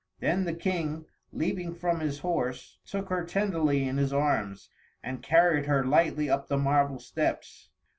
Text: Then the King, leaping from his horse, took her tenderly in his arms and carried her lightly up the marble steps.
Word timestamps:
Then 0.19 0.45
the 0.45 0.55
King, 0.55 1.05
leaping 1.31 1.75
from 1.75 1.99
his 1.99 2.21
horse, 2.21 2.79
took 2.87 3.09
her 3.09 3.23
tenderly 3.23 3.87
in 3.87 3.97
his 3.97 4.11
arms 4.11 4.67
and 5.03 5.21
carried 5.21 5.67
her 5.67 5.85
lightly 5.85 6.27
up 6.27 6.47
the 6.47 6.57
marble 6.57 6.97
steps. 6.97 7.69